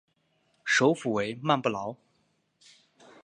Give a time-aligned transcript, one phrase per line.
[0.65, 1.95] 首府为曼布劳。